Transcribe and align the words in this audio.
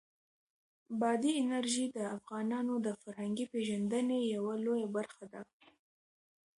بادي 0.99 1.31
انرژي 1.43 1.85
د 1.95 1.99
افغانانو 2.17 2.73
د 2.85 2.87
فرهنګي 3.01 3.45
پیژندنې 3.53 4.19
یوه 4.35 4.53
لویه 4.65 4.87
برخه 4.95 5.25
ده. 5.33 5.41